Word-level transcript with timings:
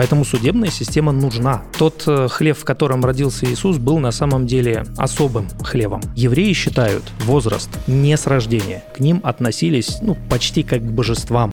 Поэтому 0.00 0.24
судебная 0.24 0.70
система 0.70 1.12
нужна. 1.12 1.62
Тот 1.76 2.04
э, 2.06 2.28
хлеб, 2.28 2.56
в 2.56 2.64
котором 2.64 3.04
родился 3.04 3.44
Иисус, 3.44 3.76
был 3.76 3.98
на 3.98 4.12
самом 4.12 4.46
деле 4.46 4.86
особым 4.96 5.46
хлебом. 5.62 6.00
Евреи 6.16 6.54
считают 6.54 7.04
возраст 7.26 7.68
не 7.86 8.16
с 8.16 8.26
рождения. 8.26 8.82
К 8.96 9.00
ним 9.00 9.20
относились 9.22 9.98
ну, 10.00 10.16
почти 10.30 10.62
как 10.62 10.80
к 10.80 10.90
божествам. 10.90 11.52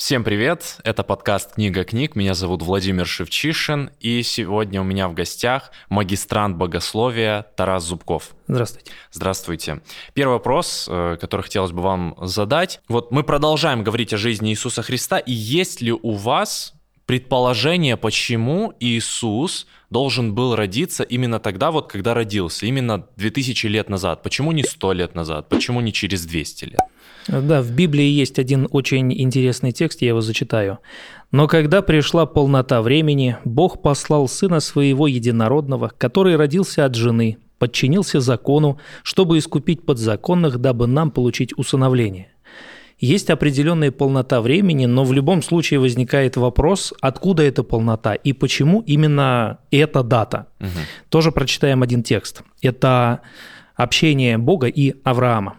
Всем 0.00 0.22
привет, 0.22 0.78
это 0.84 1.02
подкаст 1.02 1.54
«Книга 1.54 1.82
книг», 1.82 2.14
меня 2.14 2.34
зовут 2.34 2.62
Владимир 2.62 3.04
Шевчишин, 3.04 3.90
и 3.98 4.22
сегодня 4.22 4.80
у 4.80 4.84
меня 4.84 5.08
в 5.08 5.12
гостях 5.12 5.72
магистрант 5.88 6.56
богословия 6.56 7.46
Тарас 7.56 7.82
Зубков. 7.82 8.36
Здравствуйте. 8.46 8.92
Здравствуйте. 9.10 9.80
Первый 10.14 10.34
вопрос, 10.34 10.86
э, 10.88 11.16
который 11.20 11.42
хотелось 11.42 11.72
бы 11.72 11.82
вам 11.82 12.14
задать. 12.22 12.80
Вот 12.88 13.10
мы 13.10 13.24
продолжаем 13.24 13.82
говорить 13.82 14.12
о 14.12 14.18
жизни 14.18 14.52
Иисуса 14.52 14.82
Христа, 14.82 15.18
и 15.18 15.32
есть 15.32 15.80
ли 15.80 15.90
у 15.90 16.12
вас 16.12 16.74
предположение, 17.08 17.96
почему 17.96 18.74
Иисус 18.80 19.66
должен 19.88 20.34
был 20.34 20.54
родиться 20.54 21.04
именно 21.04 21.40
тогда, 21.40 21.70
вот 21.70 21.90
когда 21.90 22.12
родился, 22.12 22.66
именно 22.66 23.06
2000 23.16 23.66
лет 23.66 23.88
назад? 23.88 24.22
Почему 24.22 24.52
не 24.52 24.62
100 24.62 24.92
лет 24.92 25.14
назад? 25.14 25.48
Почему 25.48 25.80
не 25.80 25.90
через 25.90 26.26
200 26.26 26.64
лет? 26.66 26.80
Да, 27.26 27.62
в 27.62 27.70
Библии 27.70 28.04
есть 28.04 28.38
один 28.38 28.68
очень 28.70 29.10
интересный 29.18 29.72
текст, 29.72 30.02
я 30.02 30.08
его 30.08 30.20
зачитаю. 30.20 30.78
«Но 31.32 31.46
когда 31.46 31.80
пришла 31.80 32.26
полнота 32.26 32.82
времени, 32.82 33.38
Бог 33.44 33.80
послал 33.80 34.28
Сына 34.28 34.60
Своего 34.60 35.06
Единородного, 35.06 35.90
который 35.96 36.36
родился 36.36 36.84
от 36.84 36.94
жены, 36.94 37.38
подчинился 37.58 38.20
закону, 38.20 38.78
чтобы 39.02 39.38
искупить 39.38 39.86
подзаконных, 39.86 40.58
дабы 40.58 40.86
нам 40.86 41.10
получить 41.10 41.56
усыновление». 41.56 42.28
Есть 42.98 43.30
определенная 43.30 43.92
полнота 43.92 44.40
времени, 44.40 44.86
но 44.86 45.04
в 45.04 45.12
любом 45.12 45.42
случае 45.42 45.78
возникает 45.78 46.36
вопрос, 46.36 46.92
откуда 47.00 47.44
эта 47.44 47.62
полнота 47.62 48.14
и 48.14 48.32
почему 48.32 48.80
именно 48.80 49.58
эта 49.70 50.02
дата. 50.02 50.48
Угу. 50.58 50.68
Тоже 51.08 51.30
прочитаем 51.30 51.82
один 51.82 52.02
текст. 52.02 52.42
Это 52.60 53.20
общение 53.76 54.36
Бога 54.36 54.66
и 54.66 54.94
Авраама. 55.04 55.58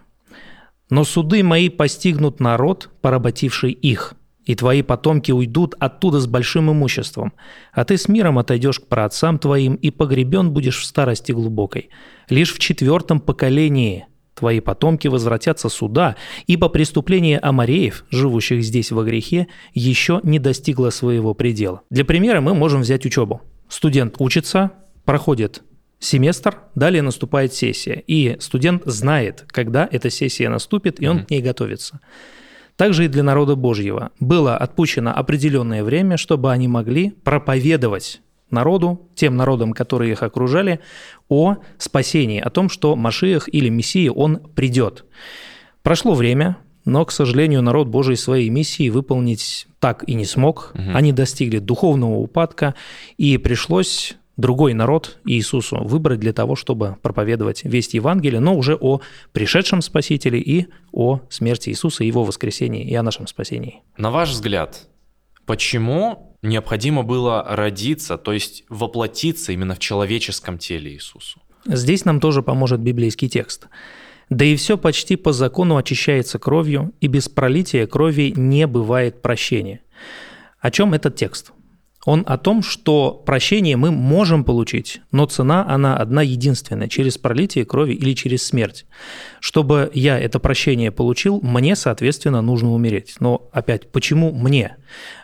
Но 0.89 1.05
суды 1.05 1.43
мои 1.43 1.69
постигнут 1.69 2.41
народ, 2.41 2.89
поработивший 3.01 3.71
их, 3.71 4.15
и 4.43 4.55
твои 4.55 4.81
потомки 4.81 5.31
уйдут 5.31 5.75
оттуда 5.79 6.19
с 6.19 6.27
большим 6.27 6.71
имуществом, 6.71 7.33
а 7.71 7.85
ты 7.85 7.97
с 7.97 8.09
миром 8.09 8.39
отойдешь 8.39 8.79
к 8.79 8.87
праотцам 8.87 9.37
твоим 9.37 9.75
и 9.75 9.91
погребен 9.91 10.51
будешь 10.51 10.79
в 10.79 10.85
старости 10.85 11.31
глубокой. 11.31 11.89
Лишь 12.29 12.53
в 12.53 12.59
четвертом 12.59 13.19
поколении 13.19 14.07
твои 14.39 14.61
потомки 14.61 15.07
возвратятся 15.07 15.69
сюда, 15.69 16.15
ибо 16.47 16.69
преступление 16.69 17.37
амареев, 17.39 18.05
живущих 18.09 18.63
здесь 18.63 18.91
во 18.91 19.03
грехе, 19.03 19.47
еще 19.73 20.21
не 20.23 20.39
достигло 20.39 20.89
своего 20.89 21.33
предела. 21.33 21.81
Для 21.89 22.05
примера 22.05 22.41
мы 22.41 22.53
можем 22.53 22.81
взять 22.81 23.05
учебу. 23.05 23.41
Студент 23.67 24.15
учится, 24.19 24.71
проходит 25.05 25.61
семестр, 25.99 26.57
далее 26.75 27.01
наступает 27.01 27.53
сессия. 27.53 28.01
И 28.07 28.37
студент 28.39 28.83
знает, 28.85 29.45
когда 29.47 29.87
эта 29.91 30.09
сессия 30.09 30.49
наступит, 30.49 31.01
и 31.01 31.07
он 31.07 31.17
mm-hmm. 31.17 31.25
к 31.25 31.29
ней 31.29 31.41
готовится. 31.41 31.99
Также 32.77 33.05
и 33.05 33.07
для 33.09 33.23
народа 33.23 33.55
Божьего 33.57 34.11
было 34.21 34.55
отпущено 34.55 35.11
определенное 35.13 35.83
время, 35.83 36.15
чтобы 36.15 36.51
они 36.53 36.69
могли 36.69 37.09
проповедовать 37.09 38.21
народу, 38.51 39.09
тем 39.15 39.35
народам, 39.35 39.73
которые 39.73 40.11
их 40.11 40.23
окружали, 40.23 40.79
о 41.27 41.57
спасении, 41.77 42.39
о 42.39 42.49
том, 42.49 42.69
что 42.69 42.95
Машиах 42.95 43.47
или 43.51 43.69
Мессия, 43.69 44.11
он 44.11 44.37
придет. 44.37 45.05
Прошло 45.83 46.13
время, 46.13 46.57
но, 46.85 47.05
к 47.05 47.11
сожалению, 47.11 47.61
народ 47.61 47.87
Божий 47.87 48.17
своей 48.17 48.49
миссии 48.49 48.89
выполнить 48.89 49.67
так 49.79 50.03
и 50.07 50.13
не 50.13 50.25
смог. 50.25 50.71
Угу. 50.73 50.91
Они 50.93 51.11
достигли 51.11 51.59
духовного 51.59 52.15
упадка, 52.15 52.75
и 53.17 53.37
пришлось 53.37 54.15
другой 54.37 54.73
народ 54.73 55.19
Иисусу 55.25 55.83
выбрать 55.83 56.19
для 56.19 56.33
того, 56.33 56.55
чтобы 56.55 56.95
проповедовать 57.01 57.63
весть 57.63 57.93
Евангелия, 57.93 58.39
но 58.39 58.55
уже 58.55 58.75
о 58.75 59.01
пришедшем 59.33 59.81
Спасителе 59.81 60.39
и 60.39 60.67
о 60.91 61.19
смерти 61.29 61.69
Иисуса, 61.69 62.03
его 62.03 62.23
воскресении 62.23 62.87
и 62.87 62.95
о 62.95 63.03
нашем 63.03 63.27
спасении. 63.27 63.83
На 63.97 64.11
ваш 64.11 64.31
взгляд, 64.31 64.87
почему 65.49 66.37
необходимо 66.43 67.01
было 67.01 67.43
родиться, 67.43 68.19
то 68.19 68.33
есть 68.33 68.65
воплотиться 68.69 69.51
именно 69.51 69.73
в 69.73 69.79
человеческом 69.79 70.59
теле 70.59 70.91
Иисусу? 70.91 71.41
Здесь 71.65 72.05
нам 72.05 72.19
тоже 72.19 72.43
поможет 72.43 72.81
библейский 72.81 73.29
текст. 73.29 73.67
Да 74.29 74.45
и 74.45 74.55
все 74.55 74.77
почти 74.77 75.15
по 75.15 75.33
закону 75.33 75.77
очищается 75.77 76.37
кровью, 76.37 76.93
и 77.01 77.07
без 77.07 77.29
пролития 77.29 77.87
крови 77.87 78.31
не 78.35 78.67
бывает 78.67 79.23
прощения. 79.23 79.79
О 80.59 80.69
чем 80.69 80.93
этот 80.93 81.15
текст? 81.15 81.51
Он 82.09 82.23
о 82.25 82.39
том, 82.39 82.63
что 82.63 83.11
прощение 83.23 83.77
мы 83.77 83.91
можем 83.91 84.43
получить, 84.43 84.99
но 85.11 85.27
цена, 85.27 85.63
она 85.69 85.95
одна 85.95 86.23
единственная, 86.23 86.87
через 86.87 87.19
пролитие 87.19 87.65
крови 87.65 87.93
или 87.93 88.13
через 88.13 88.41
смерть. 88.41 88.87
Чтобы 89.39 89.91
я 89.93 90.17
это 90.17 90.39
прощение 90.39 90.89
получил, 90.89 91.39
мне, 91.43 91.75
соответственно, 91.75 92.41
нужно 92.41 92.73
умереть. 92.73 93.17
Но 93.19 93.47
опять, 93.51 93.91
почему 93.91 94.31
мне? 94.31 94.77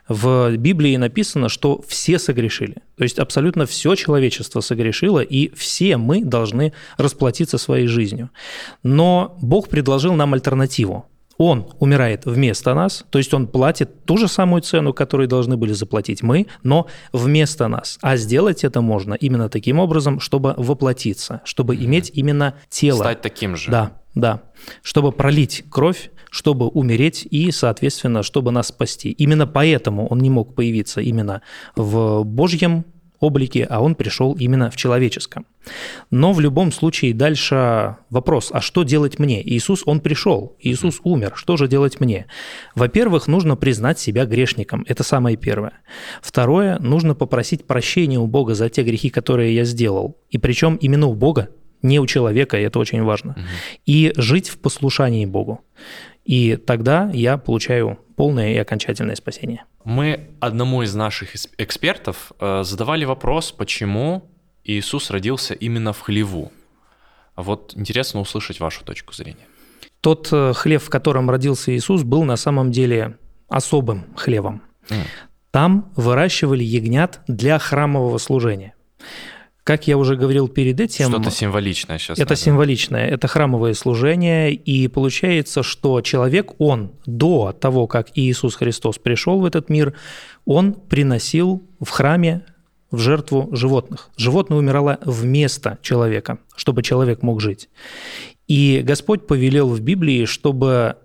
В 0.07 0.55
Библии 0.57 0.95
написано, 0.97 1.49
что 1.49 1.83
все 1.87 2.19
согрешили. 2.19 2.75
То 2.97 3.03
есть 3.03 3.17
абсолютно 3.17 3.65
все 3.65 3.95
человечество 3.95 4.59
согрешило, 4.59 5.21
и 5.21 5.51
все 5.55 5.97
мы 5.97 6.23
должны 6.23 6.71
расплатиться 6.97 7.57
своей 7.57 7.87
жизнью. 7.87 8.29
Но 8.83 9.39
Бог 9.41 9.69
предложил 9.69 10.13
нам 10.13 10.35
альтернативу. 10.35 11.07
Он 11.37 11.67
умирает 11.79 12.25
вместо 12.25 12.73
нас, 12.73 13.05
то 13.09 13.17
есть 13.17 13.33
он 13.33 13.47
платит 13.47 14.05
ту 14.05 14.17
же 14.17 14.27
самую 14.27 14.61
цену, 14.61 14.93
которую 14.93 15.27
должны 15.27 15.57
были 15.57 15.73
заплатить 15.73 16.23
мы, 16.23 16.47
но 16.63 16.87
вместо 17.11 17.67
нас. 17.67 17.97
А 18.01 18.15
сделать 18.15 18.63
это 18.63 18.81
можно 18.81 19.13
именно 19.13 19.49
таким 19.49 19.79
образом, 19.79 20.19
чтобы 20.19 20.53
воплотиться, 20.57 21.41
чтобы 21.43 21.75
иметь 21.75 22.11
именно 22.13 22.55
тело. 22.69 22.99
Стать 22.99 23.21
таким 23.21 23.55
же. 23.55 23.69
Да, 23.69 23.91
да. 24.13 24.43
Чтобы 24.81 25.11
пролить 25.11 25.65
кровь, 25.69 26.11
чтобы 26.31 26.67
умереть 26.67 27.27
и, 27.29 27.51
соответственно, 27.51 28.23
чтобы 28.23 28.51
нас 28.51 28.67
спасти. 28.67 29.11
Именно 29.11 29.47
поэтому 29.47 30.07
он 30.07 30.19
не 30.19 30.29
мог 30.29 30.55
появиться 30.55 31.01
именно 31.01 31.41
в 31.75 32.23
Божьем 32.23 32.85
облике, 33.25 33.65
а 33.69 33.81
он 33.81 33.95
пришел 33.95 34.33
именно 34.33 34.69
в 34.69 34.75
человеческом. 34.75 35.45
Но 36.11 36.31
в 36.31 36.39
любом 36.39 36.71
случае 36.71 37.13
дальше 37.13 37.97
вопрос, 38.09 38.49
а 38.53 38.61
что 38.61 38.83
делать 38.83 39.19
мне? 39.19 39.41
Иисус, 39.47 39.83
он 39.85 39.99
пришел, 39.99 40.55
Иисус 40.59 41.01
умер, 41.03 41.33
что 41.35 41.57
же 41.57 41.67
делать 41.67 41.99
мне? 41.99 42.27
Во-первых, 42.75 43.27
нужно 43.27 43.55
признать 43.55 43.99
себя 43.99 44.25
грешником, 44.25 44.85
это 44.87 45.03
самое 45.03 45.37
первое. 45.37 45.73
Второе, 46.21 46.79
нужно 46.79 47.15
попросить 47.15 47.65
прощения 47.65 48.19
у 48.19 48.27
Бога 48.27 48.53
за 48.53 48.69
те 48.69 48.83
грехи, 48.83 49.09
которые 49.09 49.55
я 49.55 49.65
сделал. 49.65 50.17
И 50.29 50.37
причем 50.37 50.75
именно 50.75 51.07
у 51.07 51.15
Бога, 51.15 51.49
не 51.81 51.99
у 51.99 52.07
человека, 52.07 52.57
и 52.57 52.63
это 52.63 52.79
очень 52.79 53.03
важно. 53.03 53.31
Угу. 53.31 53.45
И 53.85 54.13
жить 54.15 54.49
в 54.49 54.57
послушании 54.57 55.25
Богу. 55.25 55.61
И 56.23 56.55
тогда 56.55 57.09
я 57.13 57.37
получаю 57.37 57.99
полное 58.15 58.53
и 58.53 58.57
окончательное 58.57 59.15
спасение. 59.15 59.65
Мы 59.83 60.29
одному 60.39 60.81
из 60.81 60.95
наших 60.95 61.35
экспертов 61.57 62.31
э, 62.39 62.63
задавали 62.63 63.05
вопрос, 63.05 63.51
почему 63.51 64.29
Иисус 64.63 65.11
родился 65.11 65.53
именно 65.53 65.93
в 65.93 65.99
хлеву. 65.99 66.51
Вот 67.35 67.73
интересно 67.75 68.21
услышать 68.21 68.59
вашу 68.59 68.83
точку 68.83 69.13
зрения. 69.13 69.47
Тот 70.01 70.29
э, 70.31 70.53
хлеб, 70.53 70.81
в 70.81 70.89
котором 70.89 71.29
родился 71.29 71.75
Иисус, 71.75 72.03
был 72.03 72.23
на 72.23 72.37
самом 72.37 72.71
деле 72.71 73.17
особым 73.47 74.05
хлебом. 74.15 74.61
Mm. 74.89 74.95
Там 75.51 75.91
выращивали 75.95 76.63
ягнят 76.63 77.21
для 77.27 77.59
храмового 77.59 78.17
служения. 78.17 78.73
Как 79.65 79.87
я 79.87 79.97
уже 79.97 80.15
говорил 80.15 80.47
перед 80.47 80.79
этим... 80.79 81.09
Что-то 81.09 81.31
символичное 81.31 81.97
сейчас. 81.97 82.19
Это 82.19 82.29
наверное. 82.29 82.35
символичное, 82.37 83.07
это 83.07 83.27
храмовое 83.27 83.73
служение, 83.73 84.53
и 84.53 84.87
получается, 84.87 85.63
что 85.63 86.01
человек, 86.01 86.51
он 86.59 86.91
до 87.07 87.51
того, 87.51 87.87
как 87.87 88.09
Иисус 88.13 88.53
Христос 88.53 88.99
пришел 88.99 89.39
в 89.39 89.45
этот 89.45 89.69
мир, 89.69 89.95
он 90.45 90.73
приносил 90.73 91.63
в 91.79 91.89
храме 91.89 92.45
в 92.91 92.99
жертву 92.99 93.49
животных. 93.53 94.11
Животное 94.17 94.59
умирало 94.59 94.99
вместо 95.03 95.79
человека, 95.81 96.37
чтобы 96.55 96.83
человек 96.83 97.23
мог 97.23 97.41
жить. 97.41 97.67
И 98.47 98.83
Господь 98.85 99.25
повелел 99.25 99.69
в 99.69 99.81
Библии, 99.81 100.25
чтобы 100.25 100.97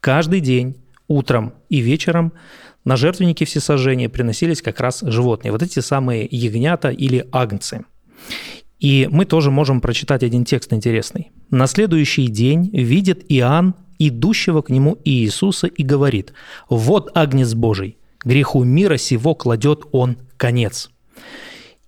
каждый 0.00 0.40
день, 0.40 0.78
утром 1.06 1.52
и 1.68 1.80
вечером 1.80 2.32
на 2.82 2.96
жертвенники 2.96 3.44
всесожжения 3.44 4.08
приносились 4.08 4.62
как 4.62 4.80
раз 4.80 5.02
животные. 5.02 5.52
Вот 5.52 5.62
эти 5.62 5.80
самые 5.80 6.26
ягнята 6.30 6.88
или 6.88 7.28
агнцы– 7.30 7.84
и 8.78 9.08
мы 9.10 9.24
тоже 9.24 9.50
можем 9.50 9.80
прочитать 9.80 10.22
один 10.22 10.44
текст 10.44 10.72
интересный. 10.72 11.32
«На 11.50 11.66
следующий 11.66 12.26
день 12.26 12.70
видит 12.72 13.24
Иоанн 13.28 13.74
идущего 13.98 14.62
к 14.62 14.70
нему 14.70 14.98
Иисуса 15.04 15.66
и 15.66 15.82
говорит, 15.82 16.32
«Вот 16.68 17.16
Агнец 17.16 17.54
Божий, 17.54 17.98
греху 18.24 18.64
мира 18.64 18.96
сего 18.96 19.34
кладет 19.34 19.84
он 19.92 20.18
конец». 20.36 20.90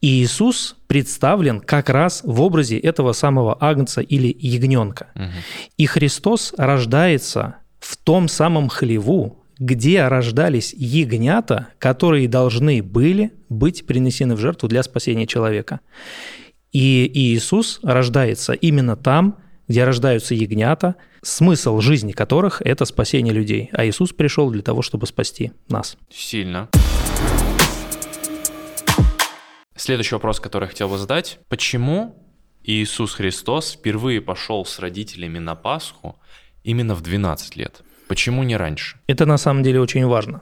И 0.00 0.22
Иисус 0.22 0.76
представлен 0.86 1.60
как 1.60 1.90
раз 1.90 2.22
в 2.24 2.40
образе 2.40 2.78
этого 2.78 3.12
самого 3.12 3.56
агнца 3.60 4.00
или 4.00 4.34
ягненка. 4.38 5.08
Угу. 5.16 5.24
И 5.76 5.86
Христос 5.86 6.54
рождается 6.56 7.56
в 7.80 7.96
том 7.96 8.28
самом 8.28 8.68
хлеву, 8.68 9.37
где 9.58 10.06
рождались 10.06 10.72
ягнята, 10.76 11.68
которые 11.78 12.28
должны 12.28 12.82
были 12.82 13.32
быть 13.48 13.86
принесены 13.86 14.34
в 14.36 14.40
жертву 14.40 14.68
для 14.68 14.82
спасения 14.82 15.26
человека. 15.26 15.80
И 16.72 17.10
Иисус 17.12 17.80
рождается 17.82 18.52
именно 18.52 18.96
там, 18.96 19.38
где 19.66 19.84
рождаются 19.84 20.34
ягнята, 20.34 20.96
смысл 21.22 21.80
жизни 21.80 22.12
которых– 22.12 22.62
это 22.64 22.84
спасение 22.84 23.34
людей. 23.34 23.70
А 23.72 23.84
Иисус 23.86 24.12
пришел 24.12 24.50
для 24.50 24.62
того, 24.62 24.82
чтобы 24.82 25.06
спасти 25.06 25.52
нас. 25.68 25.96
Сильно. 26.10 26.68
Следующий 29.74 30.14
вопрос, 30.14 30.40
который 30.40 30.64
я 30.64 30.68
хотел 30.68 30.88
бы 30.88 30.98
задать. 30.98 31.38
Почему 31.48 32.16
Иисус 32.62 33.14
Христос 33.14 33.72
впервые 33.72 34.20
пошел 34.20 34.64
с 34.64 34.78
родителями 34.78 35.38
на 35.38 35.54
Пасху 35.54 36.16
именно 36.64 36.94
в 36.94 37.00
12 37.00 37.56
лет? 37.56 37.82
Почему 38.08 38.42
не 38.42 38.56
раньше? 38.56 38.96
Это 39.06 39.26
на 39.26 39.38
самом 39.38 39.62
деле 39.62 39.80
очень 39.80 40.06
важно. 40.06 40.40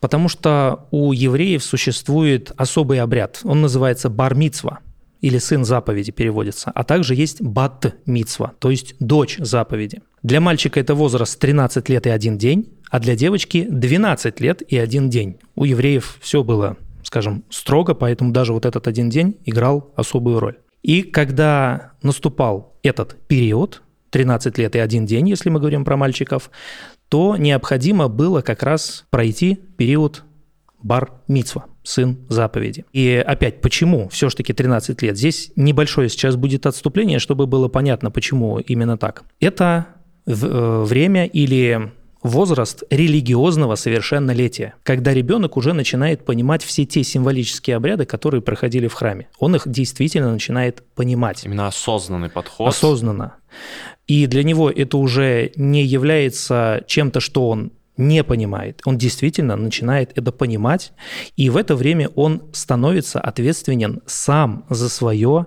Потому 0.00 0.28
что 0.28 0.86
у 0.90 1.12
евреев 1.12 1.62
существует 1.62 2.52
особый 2.56 3.00
обряд. 3.00 3.40
Он 3.44 3.60
называется 3.60 4.08
бар-мицва 4.10 4.80
или 5.20 5.38
сын 5.38 5.64
заповеди 5.64 6.12
переводится, 6.12 6.70
а 6.74 6.84
также 6.84 7.14
есть 7.14 7.40
бат-мицва, 7.42 8.52
то 8.58 8.70
есть 8.70 8.94
дочь 9.00 9.36
заповеди. 9.38 10.02
Для 10.22 10.40
мальчика 10.40 10.78
это 10.78 10.94
возраст 10.94 11.38
13 11.38 11.88
лет 11.88 12.06
и 12.06 12.10
один 12.10 12.38
день, 12.38 12.68
а 12.90 13.00
для 13.00 13.16
девочки 13.16 13.66
12 13.68 14.40
лет 14.40 14.62
и 14.62 14.78
один 14.78 15.10
день. 15.10 15.38
У 15.56 15.64
евреев 15.64 16.18
все 16.20 16.44
было, 16.44 16.76
скажем, 17.02 17.44
строго, 17.50 17.94
поэтому 17.94 18.32
даже 18.32 18.52
вот 18.52 18.66
этот 18.66 18.86
один 18.86 19.10
день 19.10 19.36
играл 19.44 19.92
особую 19.96 20.38
роль. 20.38 20.58
И 20.82 21.02
когда 21.02 21.92
наступал 22.02 22.76
этот 22.82 23.16
период, 23.26 23.82
13 24.10 24.58
лет 24.58 24.76
и 24.76 24.78
один 24.78 25.06
день, 25.06 25.28
если 25.28 25.50
мы 25.50 25.60
говорим 25.60 25.84
про 25.84 25.96
мальчиков, 25.96 26.50
то 27.08 27.36
необходимо 27.36 28.08
было 28.08 28.40
как 28.42 28.62
раз 28.62 29.04
пройти 29.10 29.58
период 29.76 30.24
бар 30.82 31.12
мицва 31.26 31.66
сын 31.82 32.18
заповеди. 32.28 32.84
И 32.92 33.22
опять, 33.26 33.60
почему 33.60 34.08
все-таки 34.10 34.52
13 34.52 35.02
лет? 35.02 35.16
Здесь 35.16 35.50
небольшое 35.56 36.08
сейчас 36.08 36.36
будет 36.36 36.66
отступление, 36.66 37.18
чтобы 37.18 37.46
было 37.46 37.68
понятно, 37.68 38.10
почему 38.10 38.58
именно 38.58 38.98
так. 38.98 39.24
Это 39.40 39.86
э, 40.26 40.84
время 40.86 41.24
или 41.24 41.92
возраст 42.22 42.82
религиозного 42.90 43.74
совершеннолетия, 43.74 44.74
когда 44.82 45.14
ребенок 45.14 45.56
уже 45.56 45.72
начинает 45.72 46.24
понимать 46.24 46.62
все 46.62 46.84
те 46.84 47.02
символические 47.02 47.76
обряды, 47.76 48.04
которые 48.04 48.42
проходили 48.42 48.88
в 48.88 48.94
храме. 48.94 49.28
Он 49.38 49.54
их 49.56 49.62
действительно 49.66 50.32
начинает 50.32 50.82
понимать. 50.94 51.44
Именно 51.44 51.68
осознанный 51.68 52.30
подход. 52.30 52.68
Осознанно. 52.68 53.34
И 54.06 54.26
для 54.26 54.42
него 54.42 54.70
это 54.70 54.96
уже 54.96 55.52
не 55.56 55.84
является 55.84 56.82
чем-то, 56.86 57.20
что 57.20 57.48
он 57.48 57.72
не 57.98 58.22
понимает. 58.24 58.80
Он 58.84 58.96
действительно 58.96 59.56
начинает 59.56 60.16
это 60.16 60.32
понимать, 60.32 60.92
и 61.36 61.50
в 61.50 61.56
это 61.56 61.74
время 61.74 62.08
он 62.14 62.42
становится 62.52 63.20
ответственен 63.20 64.00
сам 64.06 64.64
за 64.70 64.88
свое 64.88 65.46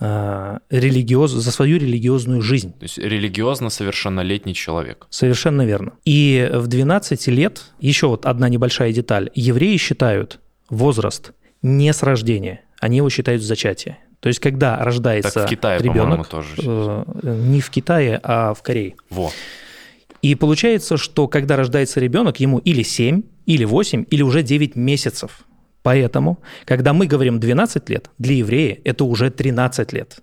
религиоз, 0.00 1.30
за 1.30 1.50
свою 1.52 1.78
религиозную 1.78 2.40
жизнь. 2.40 2.72
То 2.72 2.84
есть 2.84 2.98
религиозно 2.98 3.68
совершеннолетний 3.70 4.54
человек. 4.54 5.06
Совершенно 5.10 5.66
верно. 5.66 5.92
И 6.04 6.50
в 6.52 6.66
12 6.66 7.26
лет, 7.28 7.62
еще 7.80 8.06
вот 8.06 8.24
одна 8.24 8.48
небольшая 8.48 8.92
деталь, 8.92 9.30
евреи 9.34 9.76
считают 9.76 10.40
возраст 10.70 11.32
не 11.62 11.92
с 11.92 12.02
рождения, 12.02 12.62
они 12.80 12.98
его 12.98 13.10
считают 13.10 13.42
с 13.42 13.44
зачатия. 13.44 13.98
То 14.20 14.28
есть, 14.28 14.38
когда 14.38 14.78
рождается 14.78 15.32
так 15.32 15.46
в 15.46 15.50
Китае, 15.50 15.80
ребенок, 15.80 16.26
тоже. 16.28 16.54
Э, 16.58 17.04
не 17.24 17.60
в 17.60 17.70
Китае, 17.70 18.20
а 18.22 18.52
в 18.52 18.62
Корее. 18.62 18.94
Во. 19.08 19.30
И 20.20 20.34
получается, 20.34 20.98
что 20.98 21.26
когда 21.26 21.56
рождается 21.56 22.00
ребенок, 22.00 22.38
ему 22.38 22.58
или 22.58 22.82
7, 22.82 23.22
или 23.46 23.64
8, 23.64 24.04
или 24.10 24.22
уже 24.22 24.42
9 24.42 24.76
месяцев. 24.76 25.40
Поэтому, 25.82 26.38
когда 26.64 26.92
мы 26.92 27.06
говорим 27.06 27.40
12 27.40 27.88
лет, 27.88 28.10
для 28.18 28.34
еврея 28.34 28.78
это 28.84 29.04
уже 29.04 29.30
13 29.30 29.92
лет. 29.92 30.18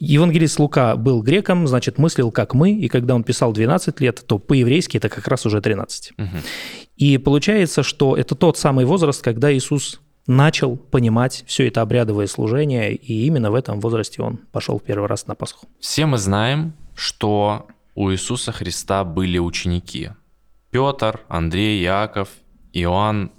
Евангелист 0.00 0.58
Лука 0.58 0.96
был 0.96 1.22
греком, 1.22 1.66
значит, 1.66 1.98
мыслил 1.98 2.30
как 2.30 2.54
мы, 2.54 2.72
и 2.72 2.88
когда 2.88 3.14
он 3.14 3.24
писал 3.24 3.52
12 3.52 4.00
лет, 4.00 4.22
то 4.26 4.38
по-еврейски 4.38 4.98
это 4.98 5.08
как 5.08 5.26
раз 5.28 5.46
уже 5.46 5.60
13. 5.60 6.12
Угу. 6.18 6.26
И 6.96 7.18
получается, 7.18 7.82
что 7.82 8.16
это 8.16 8.34
тот 8.34 8.58
самый 8.58 8.84
возраст, 8.84 9.22
когда 9.22 9.52
Иисус 9.52 10.00
начал 10.26 10.76
понимать 10.76 11.42
все 11.46 11.66
это 11.68 11.80
обрядовое 11.80 12.26
служение, 12.26 12.94
и 12.94 13.26
именно 13.26 13.50
в 13.50 13.54
этом 13.54 13.80
возрасте 13.80 14.20
он 14.20 14.40
пошел 14.52 14.78
в 14.78 14.82
первый 14.82 15.08
раз 15.08 15.26
на 15.26 15.34
Пасху. 15.34 15.66
Все 15.80 16.04
мы 16.04 16.18
знаем, 16.18 16.74
что 16.94 17.66
у 17.94 18.10
Иисуса 18.10 18.52
Христа 18.52 19.04
были 19.04 19.38
ученики. 19.38 20.10
Петр, 20.70 21.20
Андрей, 21.28 21.82
Иаков, 21.82 22.28
Иоанн– 22.74 23.30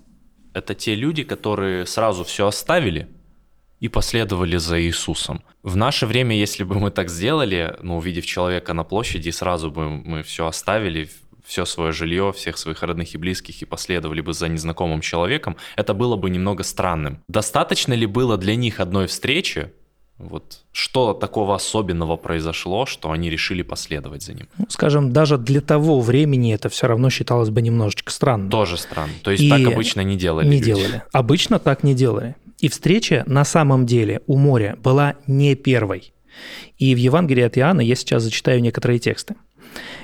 это 0.53 0.73
те 0.75 0.95
люди, 0.95 1.23
которые 1.23 1.85
сразу 1.85 2.23
все 2.23 2.47
оставили 2.47 3.07
и 3.79 3.87
последовали 3.87 4.57
за 4.57 4.81
Иисусом. 4.81 5.41
В 5.63 5.75
наше 5.75 6.05
время, 6.05 6.35
если 6.35 6.63
бы 6.63 6.75
мы 6.79 6.91
так 6.91 7.09
сделали, 7.09 7.77
ну, 7.81 7.97
увидев 7.97 8.25
человека 8.25 8.73
на 8.73 8.83
площади, 8.83 9.29
сразу 9.29 9.71
бы 9.71 9.89
мы 9.89 10.23
все 10.23 10.47
оставили, 10.47 11.09
все 11.45 11.65
свое 11.65 11.91
жилье, 11.91 12.31
всех 12.31 12.57
своих 12.57 12.83
родных 12.83 13.15
и 13.15 13.17
близких 13.17 13.61
и 13.61 13.65
последовали 13.65 14.21
бы 14.21 14.33
за 14.33 14.47
незнакомым 14.47 15.01
человеком, 15.01 15.57
это 15.75 15.93
было 15.93 16.15
бы 16.15 16.29
немного 16.29 16.63
странным. 16.63 17.23
Достаточно 17.27 17.93
ли 17.93 18.05
было 18.05 18.37
для 18.37 18.55
них 18.55 18.79
одной 18.79 19.07
встречи, 19.07 19.71
вот 20.19 20.65
что 20.73 21.13
такого 21.13 21.55
особенного 21.55 22.17
произошло, 22.17 22.85
что 22.85 23.11
они 23.11 23.29
решили 23.29 23.61
последовать 23.61 24.21
за 24.21 24.33
ним? 24.33 24.47
Ну, 24.57 24.65
скажем, 24.67 25.13
даже 25.13 25.37
для 25.37 25.61
того 25.61 26.01
времени 26.01 26.53
это 26.53 26.67
все 26.67 26.87
равно 26.87 27.09
считалось 27.09 27.49
бы 27.49 27.61
немножечко 27.61 28.11
странно. 28.11 28.49
Тоже 28.51 28.77
странно. 28.77 29.13
То 29.23 29.31
есть 29.31 29.41
И 29.43 29.49
так 29.49 29.65
обычно 29.65 30.01
не 30.01 30.17
делали. 30.17 30.45
Не 30.45 30.57
люди. 30.57 30.65
делали. 30.65 31.03
Обычно 31.13 31.57
так 31.57 31.83
не 31.83 31.95
делали. 31.95 32.35
И 32.59 32.67
встреча 32.67 33.23
на 33.27 33.45
самом 33.45 33.85
деле 33.85 34.21
у 34.27 34.35
моря 34.37 34.77
была 34.83 35.15
не 35.25 35.55
первой. 35.55 36.13
И 36.77 36.93
в 36.93 36.97
Евангелии 36.97 37.43
от 37.43 37.57
Иоанна 37.57 37.81
я 37.81 37.95
сейчас 37.95 38.23
зачитаю 38.23 38.61
некоторые 38.61 38.99
тексты. 38.99 39.35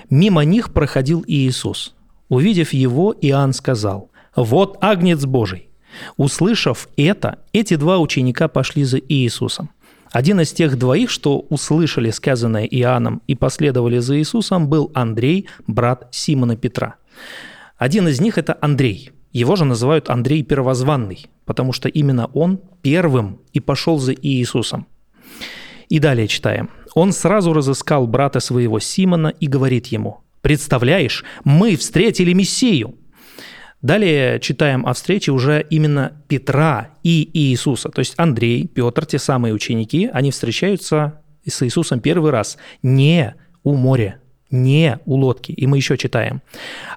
«Мимо 0.10 0.46
них 0.46 0.72
проходил 0.72 1.26
Иисус. 1.28 1.94
Увидев 2.30 2.72
его, 2.72 3.14
Иоанн 3.22 3.52
сказал, 3.52 4.12
«Вот 4.36 4.78
Агнец 4.82 5.26
Божий». 5.26 5.70
Услышав 6.18 6.88
это, 6.98 7.40
эти 7.54 7.76
два 7.76 8.00
ученика 8.00 8.48
пошли 8.48 8.84
за 8.84 8.98
Иисусом. 8.98 9.70
Один 10.12 10.40
из 10.40 10.54
тех 10.54 10.78
двоих, 10.78 11.10
что 11.10 11.40
услышали 11.50 12.10
сказанное 12.12 12.66
Иоанном 12.66 13.22
и 13.28 13.36
последовали 13.36 14.00
за 14.00 14.18
Иисусом, 14.18 14.68
был 14.70 14.92
Андрей, 14.94 15.48
брат 15.68 16.08
Симона 16.12 16.56
Петра. 16.56 16.96
Один 17.78 18.08
из 18.08 18.22
них– 18.22 18.38
это 18.40 18.58
Андрей. 18.62 19.12
Его 19.34 19.56
же 19.58 19.66
называют 19.66 20.10
Андрей 20.10 20.44
Первозванный, 20.44 21.28
потому 21.46 21.74
что 21.74 21.90
именно 21.90 22.28
он 22.34 22.62
первым 22.82 23.42
и 23.52 23.60
пошел 23.60 24.00
за 24.00 24.14
Иисусом. 24.14 24.88
И 25.90 26.00
далее 26.00 26.28
читаем. 26.28 26.70
Он 26.94 27.12
сразу 27.12 27.52
разыскал 27.52 28.08
брата 28.08 28.40
своего 28.40 28.80
Симона 28.80 29.28
и 29.28 29.48
говорит 29.48 29.88
ему, 29.88 30.22
«Представляешь, 30.42 31.26
мы 31.44 31.76
встретили 31.76 32.32
Мессию!» 32.32 32.96
Далее 33.86 34.40
читаем 34.40 34.84
о 34.88 34.94
встрече 34.94 35.32
уже 35.32 35.64
именно 35.70 36.14
Петра 36.28 36.90
и 37.04 37.30
Иисуса. 37.34 37.90
То 37.90 38.00
есть 38.00 38.16
Андрей, 38.18 38.66
Петр, 38.66 39.06
те 39.06 39.20
самые 39.20 39.54
ученики, 39.54 40.10
они 40.12 40.32
встречаются 40.32 41.22
с 41.46 41.62
Иисусом 41.62 42.00
первый 42.00 42.32
раз 42.32 42.58
не 42.82 43.36
у 43.64 43.76
моря, 43.76 44.20
не 44.50 44.98
у 45.06 45.18
лодки. 45.18 45.52
И 45.52 45.68
мы 45.68 45.78
еще 45.78 46.00
читаем. 46.00 46.42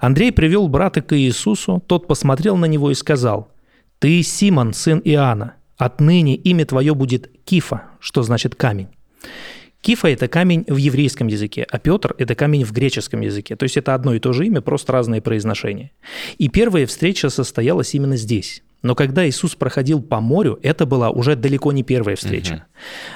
Андрей 0.01 0.33
привел 0.33 0.67
брата 0.69 1.03
к 1.03 1.15
Иисусу, 1.15 1.85
тот 1.87 2.07
посмотрел 2.07 2.57
на 2.57 2.65
него 2.65 2.91
и 2.91 2.95
сказал, 2.95 3.53
«Ты 3.99 4.23
Симон, 4.23 4.73
сын 4.73 5.03
Иоанна, 5.05 5.57
отныне 5.77 6.37
имя 6.37 6.65
твое 6.65 6.95
будет 6.95 7.31
Кифа, 7.45 7.83
что 8.01 8.23
значит 8.23 8.55
камень». 8.55 8.89
Кифа– 9.81 10.09
это 10.09 10.29
камень 10.29 10.65
в 10.67 10.77
еврейском 10.77 11.29
языке, 11.29 11.67
а 11.71 11.79
Петр– 11.79 12.15
это 12.19 12.35
камень 12.35 12.65
в 12.65 12.73
греческом 12.73 13.21
языке. 13.21 13.57
То 13.57 13.65
есть 13.65 13.77
это 13.77 13.95
одно 13.95 14.15
и 14.15 14.19
то 14.19 14.33
же 14.33 14.47
имя, 14.47 14.61
просто 14.61 14.93
разные 14.93 15.23
произношения. 15.23 15.93
И 16.37 16.49
первая 16.49 16.87
встреча 16.87 17.31
состоялась 17.31 17.95
именно 17.95 18.17
здесь. 18.17 18.63
Но 18.83 18.95
когда 18.95 19.29
Иисус 19.29 19.55
проходил 19.55 20.03
по 20.03 20.21
морю, 20.21 20.59
это 20.63 20.87
была 20.87 21.11
уже 21.11 21.37
далеко 21.37 21.73
не 21.73 21.83
первая 21.83 22.17
встреча. 22.17 22.55
Угу. 22.55 22.63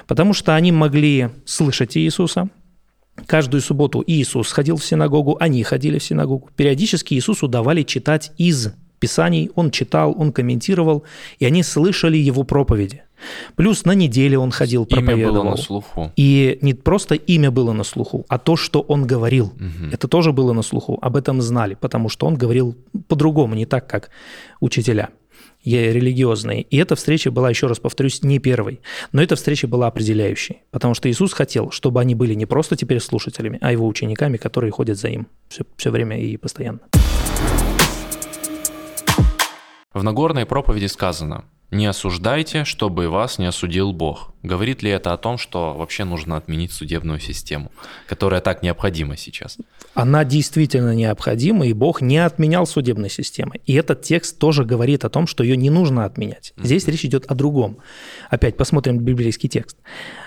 Потому 0.08 0.34
что 0.34 0.54
они 0.54 0.72
могли 0.72 1.30
слышать 1.44 1.96
Иисуса, 1.96 2.48
Каждую 3.26 3.60
субботу 3.60 4.02
Иисус 4.06 4.50
ходил 4.52 4.76
в 4.76 4.84
синагогу, 4.84 5.36
они 5.38 5.62
ходили 5.62 5.98
в 5.98 6.02
синагогу. 6.02 6.48
Периодически 6.56 7.12
Иисусу 7.12 7.46
давали 7.46 7.82
читать 7.82 8.32
из 8.38 8.72
Писаний, 8.98 9.50
он 9.54 9.70
читал, 9.70 10.14
он 10.16 10.32
комментировал, 10.32 11.04
и 11.38 11.44
они 11.44 11.62
слышали 11.62 12.16
его 12.16 12.44
проповеди. 12.44 13.02
Плюс 13.56 13.84
на 13.84 13.92
неделе 13.92 14.38
он 14.38 14.50
ходил, 14.50 14.86
проповедовал. 14.86 15.18
Имя 15.18 15.32
было 15.32 15.50
на 15.50 15.56
слуху. 15.56 16.12
И 16.16 16.58
не 16.60 16.74
просто 16.74 17.14
имя 17.14 17.50
было 17.50 17.72
на 17.72 17.84
слуху, 17.84 18.24
а 18.28 18.38
то, 18.38 18.56
что 18.56 18.80
он 18.80 19.06
говорил. 19.06 19.46
Угу. 19.46 19.92
Это 19.92 20.08
тоже 20.08 20.32
было 20.32 20.52
на 20.52 20.62
слуху. 20.62 20.98
Об 21.00 21.16
этом 21.16 21.40
знали, 21.42 21.74
потому 21.74 22.08
что 22.08 22.26
он 22.26 22.36
говорил 22.36 22.76
по-другому, 23.08 23.54
не 23.54 23.66
так, 23.66 23.86
как 23.86 24.10
учителя 24.60 25.10
религиозные. 25.64 26.62
И 26.62 26.76
эта 26.76 26.96
встреча 26.96 27.30
была, 27.30 27.50
еще 27.50 27.66
раз 27.66 27.78
повторюсь, 27.78 28.22
не 28.22 28.38
первой. 28.38 28.80
Но 29.12 29.22
эта 29.22 29.36
встреча 29.36 29.68
была 29.68 29.86
определяющей. 29.86 30.62
Потому 30.70 30.94
что 30.94 31.10
Иисус 31.10 31.32
хотел, 31.32 31.70
чтобы 31.70 32.00
они 32.00 32.14
были 32.14 32.34
не 32.34 32.46
просто 32.46 32.76
теперь 32.76 33.00
слушателями, 33.00 33.58
а 33.60 33.72
его 33.72 33.86
учениками, 33.86 34.36
которые 34.36 34.72
ходят 34.72 34.98
за 34.98 35.10
ним 35.10 35.28
все, 35.48 35.64
все 35.76 35.90
время 35.90 36.18
и 36.18 36.36
постоянно. 36.36 36.80
В 39.92 40.02
Нагорной 40.02 40.46
проповеди 40.46 40.86
сказано 40.86 41.44
«Не 41.72 41.86
осуждайте, 41.86 42.64
чтобы 42.64 43.08
вас 43.08 43.38
не 43.38 43.46
осудил 43.46 43.94
Бог». 43.94 44.34
Говорит 44.42 44.82
ли 44.82 44.90
это 44.90 45.14
о 45.14 45.16
том, 45.16 45.38
что 45.38 45.72
вообще 45.72 46.04
нужно 46.04 46.36
отменить 46.36 46.70
судебную 46.70 47.18
систему, 47.18 47.72
которая 48.06 48.42
так 48.42 48.62
необходима 48.62 49.16
сейчас? 49.16 49.56
Она 49.94 50.24
действительно 50.24 50.94
необходима, 50.94 51.66
и 51.66 51.72
Бог 51.72 52.02
не 52.02 52.18
отменял 52.18 52.66
судебной 52.66 53.08
системы. 53.08 53.60
И 53.64 53.72
этот 53.72 54.02
текст 54.02 54.38
тоже 54.38 54.66
говорит 54.66 55.06
о 55.06 55.08
том, 55.08 55.26
что 55.26 55.42
ее 55.42 55.56
не 55.56 55.70
нужно 55.70 56.04
отменять. 56.04 56.52
Здесь 56.58 56.84
mm-hmm. 56.84 56.90
речь 56.90 57.04
идет 57.06 57.24
о 57.26 57.34
другом. 57.34 57.78
Опять 58.28 58.58
посмотрим 58.58 58.98
библейский 58.98 59.48
текст. 59.48 59.78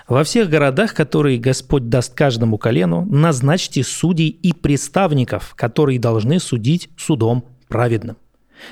«Во 0.07 0.23
всех 0.23 0.49
городах, 0.49 0.95
которые 0.95 1.37
Господь 1.37 1.89
даст 1.89 2.15
каждому 2.15 2.57
колену, 2.57 3.05
назначьте 3.05 3.83
судей 3.83 4.29
и 4.29 4.51
представников, 4.51 5.53
которые 5.53 5.99
должны 5.99 6.39
судить 6.39 6.89
судом 6.97 7.45
праведным». 7.67 8.17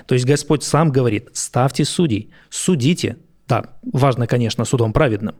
То 0.05 0.15
есть 0.15 0.25
Господь 0.25 0.63
сам 0.63 0.91
говорит, 0.91 1.29
ставьте 1.33 1.85
судей, 1.85 2.31
судите. 2.49 3.17
Да, 3.47 3.65
важно, 3.83 4.27
конечно, 4.27 4.65
судом 4.65 4.93
праведным. 4.93 5.35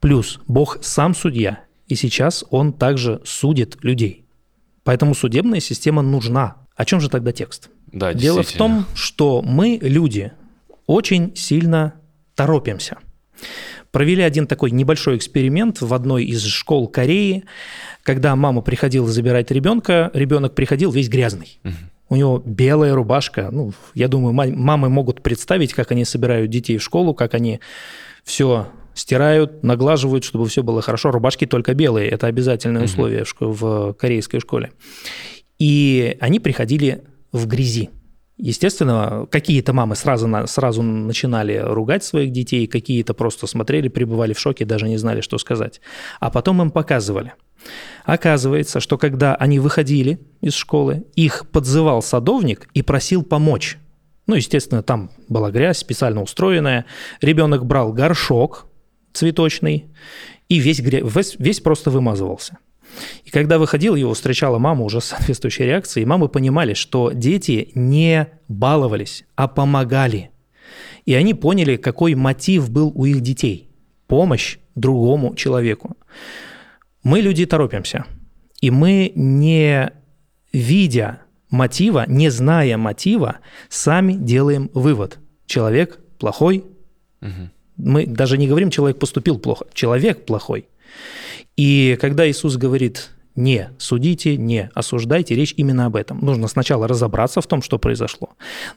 Плюс 0.00 0.40
Бог 0.46 0.78
сам 0.82 1.14
судья, 1.14 1.60
и 1.86 1.94
сейчас 1.94 2.44
Он 2.50 2.72
также 2.72 3.20
судит 3.24 3.82
людей. 3.82 4.24
Поэтому 4.84 5.14
судебная 5.14 5.60
система 5.60 6.02
нужна. 6.02 6.56
О 6.74 6.84
чем 6.84 7.00
же 7.00 7.08
тогда 7.08 7.32
текст? 7.32 7.70
Да, 7.92 8.14
Дело 8.14 8.42
в 8.42 8.52
том, 8.52 8.86
что 8.94 9.42
мы, 9.42 9.78
люди, 9.80 10.32
очень 10.86 11.36
сильно 11.36 11.94
торопимся. 12.34 12.98
Провели 13.90 14.22
один 14.22 14.46
такой 14.46 14.70
небольшой 14.70 15.18
эксперимент 15.18 15.82
в 15.82 15.92
одной 15.92 16.24
из 16.24 16.42
школ 16.46 16.88
Кореи, 16.88 17.44
когда 18.02 18.34
мама 18.34 18.62
приходила 18.62 19.06
забирать 19.06 19.50
ребенка, 19.50 20.10
ребенок 20.14 20.54
приходил 20.54 20.90
весь 20.90 21.10
грязный. 21.10 21.60
Угу 21.62 21.74
у 22.12 22.16
него 22.16 22.42
белая 22.44 22.94
рубашка. 22.94 23.48
Ну, 23.50 23.72
я 23.94 24.06
думаю, 24.06 24.34
мамы 24.34 24.90
могут 24.90 25.22
представить, 25.22 25.72
как 25.72 25.92
они 25.92 26.04
собирают 26.04 26.50
детей 26.50 26.76
в 26.76 26.82
школу, 26.82 27.14
как 27.14 27.32
они 27.32 27.60
все 28.22 28.66
стирают, 28.92 29.62
наглаживают, 29.62 30.22
чтобы 30.22 30.46
все 30.46 30.62
было 30.62 30.82
хорошо. 30.82 31.10
Рубашки 31.10 31.46
только 31.46 31.72
белые, 31.72 32.10
это 32.10 32.26
обязательное 32.26 32.84
условие 32.84 33.24
в 33.40 33.94
корейской 33.94 34.40
школе. 34.40 34.72
И 35.58 36.18
они 36.20 36.38
приходили 36.38 37.02
в 37.32 37.46
грязи. 37.46 37.88
Естественно, 38.42 39.26
какие-то 39.30 39.72
мамы 39.72 39.94
сразу, 39.96 40.28
сразу 40.46 40.82
начинали 40.82 41.62
ругать 41.64 42.04
своих 42.04 42.32
детей, 42.32 42.66
какие-то 42.66 43.14
просто 43.14 43.46
смотрели, 43.46 43.88
пребывали 43.88 44.32
в 44.32 44.38
шоке, 44.40 44.64
даже 44.64 44.88
не 44.88 44.96
знали, 44.98 45.20
что 45.20 45.38
сказать. 45.38 45.80
А 46.20 46.30
потом 46.30 46.60
им 46.60 46.70
показывали– 46.70 47.34
Оказывается, 48.04 48.80
что 48.80 48.98
когда 48.98 49.34
они 49.34 49.58
выходили 49.58 50.18
из 50.40 50.54
школы, 50.54 51.04
их 51.14 51.48
подзывал 51.50 52.02
садовник 52.02 52.68
и 52.74 52.82
просил 52.82 53.22
помочь. 53.22 53.78
Ну, 54.26 54.34
естественно, 54.34 54.82
там 54.82 55.10
была 55.28 55.50
грязь 55.50 55.78
специально 55.78 56.22
устроенная. 56.22 56.86
Ребенок 57.20 57.64
брал 57.64 57.92
горшок 57.92 58.66
цветочный 59.12 59.86
и 60.48 60.58
весь, 60.58 60.80
весь, 60.80 61.36
весь 61.38 61.60
просто 61.60 61.90
вымазывался. 61.90 62.58
И 63.24 63.30
когда 63.30 63.58
выходил, 63.58 63.94
его 63.94 64.14
встречала 64.14 64.58
мама 64.58 64.84
уже 64.84 65.00
с 65.00 65.06
соответствующей 65.06 65.64
реакцией, 65.64 66.02
и 66.02 66.06
мамы 66.06 66.28
понимали, 66.28 66.74
что 66.74 67.12
дети 67.12 67.70
не 67.74 68.28
баловались, 68.48 69.24
а 69.34 69.48
помогали. 69.48 70.30
И 71.04 71.14
они 71.14 71.34
поняли, 71.34 71.76
какой 71.76 72.14
мотив 72.14 72.70
был 72.70 72.92
у 72.94 73.04
их 73.04 73.20
детей– 73.20 73.68
помощь 74.12 74.58
другому 74.74 75.34
человеку. 75.34 75.96
Мы, 77.02 77.20
люди, 77.20 77.46
торопимся. 77.46 78.04
И 78.60 78.70
мы, 78.70 79.10
не 79.14 79.90
видя 80.52 81.22
мотива, 81.48 82.04
не 82.06 82.30
зная 82.30 82.76
мотива, 82.76 83.38
сами 83.70 84.12
делаем 84.12 84.70
вывод. 84.74 85.18
Человек 85.46 85.98
плохой. 86.18 86.64
Угу. 87.22 87.50
Мы 87.78 88.06
даже 88.06 88.36
не 88.36 88.46
говорим, 88.46 88.70
человек 88.70 88.98
поступил 88.98 89.38
плохо. 89.38 89.64
Человек 89.72 90.26
плохой. 90.26 90.68
И 91.56 91.98
когда 92.00 92.28
Иисус 92.28 92.56
говорит, 92.56 93.10
не 93.34 93.70
судите, 93.78 94.36
не 94.36 94.70
осуждайте. 94.74 95.34
Речь 95.34 95.54
именно 95.56 95.86
об 95.86 95.96
этом. 95.96 96.18
Нужно 96.20 96.48
сначала 96.48 96.86
разобраться 96.86 97.40
в 97.40 97.46
том, 97.46 97.62
что 97.62 97.78
произошло. 97.78 98.30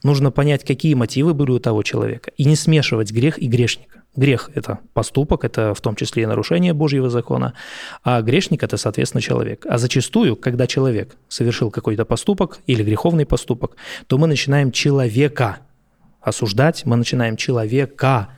Нужно 0.04 0.32
понять, 0.32 0.64
какие 0.64 0.94
мотивы 0.94 1.34
были 1.34 1.52
у 1.52 1.60
того 1.60 1.84
человека. 1.84 2.32
И 2.38 2.46
не 2.46 2.56
смешивать 2.56 3.12
грех 3.12 3.38
и 3.38 3.48
грешника. 3.48 4.04
Грех– 4.16 4.50
это 4.56 4.80
поступок, 4.94 5.44
это 5.44 5.74
в 5.74 5.82
том 5.82 5.98
числе 5.98 6.24
и 6.24 6.26
нарушение 6.26 6.74
Божьего 6.74 7.10
закона, 7.10 7.54
а 8.02 8.22
грешник– 8.22 8.64
это, 8.64 8.78
соответственно, 8.78 9.22
человек. 9.22 9.66
А 9.68 9.78
зачастую, 9.78 10.38
когда 10.38 10.68
человек 10.68 11.18
совершил 11.28 11.70
какой-то 11.70 12.06
поступок 12.06 12.60
или 12.66 12.82
греховный 12.82 13.26
поступок, 13.26 13.76
то 14.08 14.18
мы 14.18 14.28
начинаем 14.28 14.72
человека 14.72 15.58
осуждать, 16.22 16.86
мы 16.86 16.96
начинаем 16.96 17.36
человека 17.36 18.30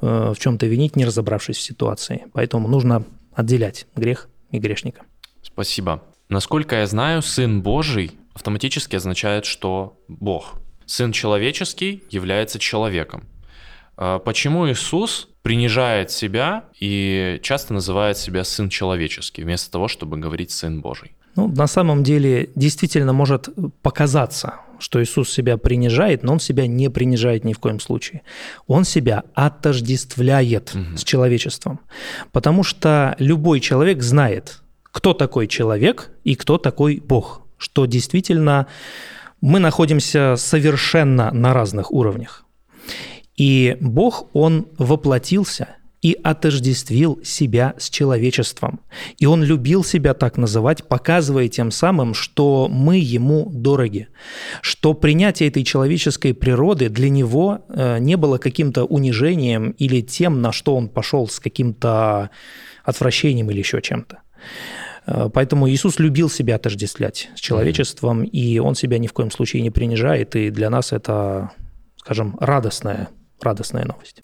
в 0.00 0.36
чем-то 0.38 0.66
винить, 0.66 0.96
не 0.96 1.04
разобравшись 1.04 1.56
в 1.58 1.62
ситуации. 1.62 2.26
Поэтому 2.32 2.68
нужно 2.68 3.04
отделять 3.34 3.86
грех 3.96 4.28
и 4.50 4.58
грешника. 4.58 5.02
Спасибо. 5.42 6.02
Насколько 6.28 6.76
я 6.76 6.86
знаю, 6.86 7.22
Сын 7.22 7.62
Божий 7.62 8.12
автоматически 8.34 8.96
означает, 8.96 9.44
что 9.44 9.98
Бог. 10.08 10.54
Сын 10.86 11.12
человеческий 11.12 12.02
является 12.10 12.58
человеком. 12.58 13.24
А 13.96 14.18
почему 14.18 14.68
Иисус 14.68 15.28
принижает 15.42 16.10
себя 16.10 16.64
и 16.78 17.38
часто 17.42 17.74
называет 17.74 18.16
себя 18.16 18.44
Сын 18.44 18.68
человеческий, 18.68 19.42
вместо 19.42 19.70
того, 19.70 19.88
чтобы 19.88 20.16
говорить 20.16 20.50
Сын 20.50 20.80
Божий? 20.80 21.12
Ну, 21.36 21.48
на 21.48 21.66
самом 21.66 22.02
деле, 22.02 22.50
действительно 22.56 23.12
может 23.12 23.48
показаться, 23.82 24.54
что 24.80 25.02
Иисус 25.02 25.30
себя 25.30 25.56
принижает, 25.56 26.22
но 26.22 26.32
Он 26.32 26.40
себя 26.40 26.66
не 26.66 26.90
принижает 26.90 27.44
ни 27.44 27.52
в 27.52 27.58
коем 27.58 27.78
случае. 27.78 28.22
Он 28.66 28.84
себя 28.84 29.24
отождествляет 29.34 30.74
угу. 30.74 30.96
с 30.96 31.04
человечеством, 31.04 31.80
потому 32.32 32.64
что 32.64 33.14
любой 33.18 33.60
человек 33.60 34.02
знает, 34.02 34.62
кто 34.90 35.14
такой 35.14 35.46
человек 35.46 36.10
и 36.24 36.34
кто 36.34 36.58
такой 36.58 37.00
Бог, 37.04 37.42
что 37.58 37.86
действительно 37.86 38.66
мы 39.40 39.58
находимся 39.60 40.34
совершенно 40.36 41.30
на 41.30 41.54
разных 41.54 41.92
уровнях. 41.92 42.44
И 43.36 43.76
Бог, 43.80 44.28
Он 44.34 44.66
воплотился 44.76 45.76
и 46.02 46.18
отождествил 46.22 47.20
себя 47.22 47.74
с 47.78 47.90
человечеством. 47.90 48.80
И 49.18 49.26
Он 49.26 49.42
любил 49.42 49.84
себя 49.84 50.14
так 50.14 50.38
называть, 50.38 50.84
показывая 50.84 51.48
тем 51.48 51.70
самым, 51.70 52.14
что 52.14 52.68
мы 52.70 52.98
Ему 52.98 53.50
дороги, 53.52 54.08
что 54.62 54.94
принятие 54.94 55.48
этой 55.48 55.62
человеческой 55.62 56.32
природы 56.32 56.88
для 56.88 57.10
Него 57.10 57.64
э, 57.68 57.98
не 57.98 58.16
было 58.16 58.38
каким-то 58.38 58.84
унижением 58.84 59.72
или 59.72 60.00
тем, 60.00 60.40
на 60.40 60.52
что 60.52 60.74
Он 60.74 60.88
пошел 60.88 61.28
с 61.28 61.38
каким-то 61.38 62.30
отвращением 62.84 63.50
или 63.50 63.58
еще 63.58 63.82
чем-то. 63.82 64.20
Э, 65.06 65.28
поэтому 65.32 65.68
Иисус 65.68 65.98
любил 65.98 66.30
себя 66.30 66.56
отождествлять 66.56 67.28
с 67.34 67.40
человечеством, 67.40 68.24
и 68.24 68.58
Он 68.58 68.74
себя 68.74 68.98
ни 68.98 69.06
в 69.06 69.12
коем 69.12 69.30
случае 69.30 69.62
не 69.62 69.70
принижает, 69.70 70.34
и 70.34 70.50
для 70.50 70.70
нас 70.70 70.92
это, 70.92 71.50
скажем, 71.98 72.36
радостная, 72.40 73.08
радостная 73.42 73.84
новость. 73.84 74.20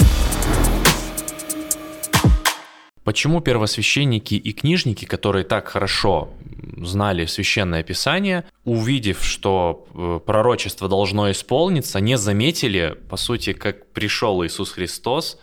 Почему 3.07 3.41
первосвященники 3.41 4.35
и 4.35 4.53
книжники, 4.53 5.05
которые 5.05 5.45
так 5.45 5.69
хорошо 5.69 6.31
знали 6.77 7.27
священное 7.27 7.85
писание, 7.85 8.45
увидев, 8.65 9.23
что 9.23 9.87
э, 9.95 10.19
пророчество 10.27 10.89
должно 10.89 11.31
исполниться, 11.31 12.01
не 12.01 12.19
заметили, 12.19 12.99
по 13.09 13.17
сути, 13.17 13.53
как 13.53 13.87
пришел 13.93 14.45
Иисус 14.45 14.73
Христос, 14.73 15.39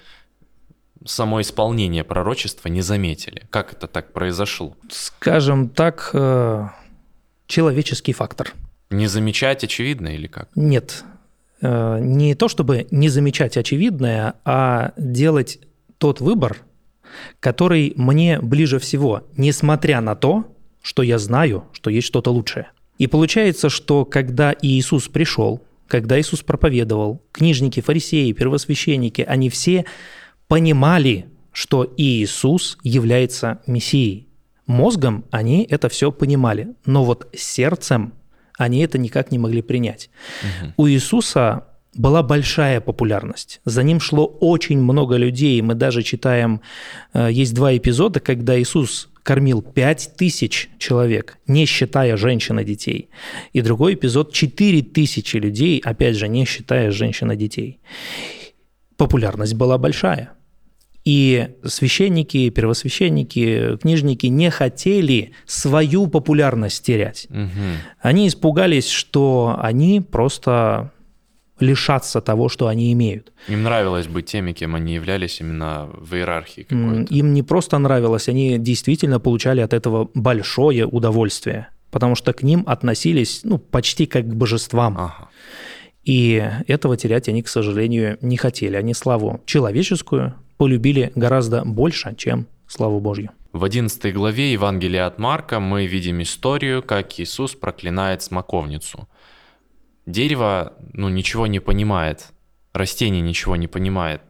само 1.05 1.39
исполнение 1.39 2.03
пророчества 2.03 2.67
не 2.67 2.81
заметили. 2.81 3.47
Как 3.49 3.71
это 3.71 3.87
так 3.87 4.11
произошло? 4.11 4.75
Скажем 4.89 5.69
так, 5.69 6.09
э, 6.11 6.67
человеческий 7.47 8.11
фактор. 8.11 8.51
Не 8.89 9.07
замечать 9.07 9.63
очевидно 9.63 10.09
или 10.09 10.27
как? 10.27 10.49
Нет. 10.55 11.05
Э, 11.61 11.97
не 12.01 12.35
то 12.35 12.49
чтобы 12.49 12.87
не 12.91 13.07
замечать 13.07 13.55
очевидное, 13.55 14.33
а 14.43 14.91
делать 14.97 15.59
тот 15.97 16.19
выбор, 16.19 16.57
который 17.39 17.93
мне 17.95 18.39
ближе 18.39 18.79
всего, 18.79 19.23
несмотря 19.37 20.01
на 20.01 20.15
то, 20.15 20.45
что 20.81 21.01
я 21.03 21.17
знаю, 21.17 21.65
что 21.71 21.89
есть 21.89 22.07
что-то 22.07 22.31
лучшее. 22.31 22.67
И 22.97 23.07
получается, 23.07 23.69
что 23.69 24.05
когда 24.05 24.55
Иисус 24.61 25.07
пришел, 25.07 25.61
когда 25.87 26.19
Иисус 26.19 26.41
проповедовал, 26.41 27.21
книжники, 27.31 27.79
фарисеи, 27.79 28.31
первосвященники, 28.31 29.21
они 29.21 29.49
все 29.49 29.85
понимали, 30.47 31.27
что 31.51 31.91
Иисус 31.97 32.77
является 32.83 33.61
Мессией. 33.67 34.27
Мозгом 34.65 35.25
они 35.31 35.67
это 35.69 35.89
все 35.89 36.11
понимали, 36.11 36.69
но 36.85 37.03
вот 37.03 37.27
сердцем 37.35 38.13
они 38.57 38.79
это 38.79 38.97
никак 38.97 39.31
не 39.31 39.39
могли 39.39 39.61
принять. 39.61 40.09
Угу. 40.41 40.73
У 40.77 40.87
Иисуса 40.87 41.67
была 41.95 42.23
большая 42.23 42.81
популярность. 42.81 43.61
За 43.65 43.83
ним 43.83 43.99
шло 43.99 44.25
очень 44.25 44.79
много 44.79 45.17
людей. 45.17 45.61
Мы 45.61 45.75
даже 45.75 46.03
читаем, 46.03 46.61
э, 47.13 47.29
есть 47.31 47.53
два 47.53 47.75
эпизода, 47.75 48.19
когда 48.19 48.59
Иисус 48.59 49.09
кормил 49.23 49.61
5 49.61 50.11
тысяч 50.17 50.69
человек, 50.77 51.37
не 51.47 51.65
считая 51.65 52.17
женщин 52.17 52.59
и 52.59 52.65
детей. 52.65 53.09
И 53.53 53.61
другой 53.61 53.93
эпизод– 53.93 54.33
4 54.33 54.81
тысячи 54.81 55.37
людей, 55.37 55.79
опять 55.79 56.15
же, 56.15 56.27
не 56.27 56.45
считая 56.45 56.91
женщин 56.91 57.31
и 57.31 57.37
детей. 57.37 57.79
Популярность 58.97 59.55
была 59.55 59.77
большая. 59.77 60.33
И 61.05 61.49
священники, 61.65 62.49
первосвященники, 62.49 63.77
книжники 63.77 64.27
не 64.27 64.49
хотели 64.49 65.33
свою 65.45 66.07
популярность 66.07 66.85
терять. 66.85 67.27
Угу. 67.29 67.49
Они 68.01 68.27
испугались, 68.27 68.87
что 68.87 69.57
они 69.61 69.99
просто 69.99 70.92
лишатся 71.63 72.21
того, 72.21 72.49
что 72.49 72.67
они 72.67 72.91
имеют. 72.93 73.31
Им 73.47 73.63
нравилось 73.63 74.07
быть 74.07 74.25
теми, 74.25 74.51
кем 74.51 74.75
они 74.75 74.93
являлись 74.95 75.41
именно 75.41 75.89
в 75.93 76.13
иерархии 76.13 76.63
какой-то. 76.63 77.13
Им 77.13 77.33
не 77.33 77.43
просто 77.43 77.79
нравилось, 77.79 78.29
они 78.29 78.57
действительно 78.59 79.19
получали 79.19 79.61
от 79.61 79.73
этого 79.73 80.09
большое 80.13 80.85
удовольствие, 80.85 81.67
потому 81.91 82.15
что 82.15 82.33
к 82.33 82.43
ним 82.43 82.63
относились 82.67 83.41
ну, 83.43 83.57
почти 83.57 84.05
как 84.05 84.27
к 84.27 84.33
божествам. 84.33 84.97
Ага. 84.97 85.29
И 86.03 86.43
этого 86.67 86.97
терять 86.97 87.29
они, 87.29 87.41
к 87.41 87.47
сожалению, 87.47 88.17
не 88.21 88.35
хотели. 88.37 88.75
Они 88.75 88.93
славу 88.93 89.41
человеческую 89.45 90.33
полюбили 90.57 91.11
гораздо 91.15 91.63
больше, 91.63 92.13
чем 92.17 92.47
славу 92.67 92.99
Божью. 92.99 93.29
В 93.53 93.63
11 93.63 94.13
главе 94.13 94.51
Евангелия 94.51 95.05
от 95.05 95.19
Марка 95.19 95.59
мы 95.59 95.85
видим 95.85 96.21
историю, 96.21 96.81
как 96.81 97.19
Иисус 97.19 97.53
проклинает 97.53 98.21
смоковницу. 98.23 99.07
Дерево 100.05 100.73
ну, 100.93 101.09
ничего 101.09 101.47
не 101.47 101.59
понимает, 101.59 102.27
растение 102.73 103.21
ничего 103.21 103.55
не 103.55 103.67
понимает. 103.67 104.21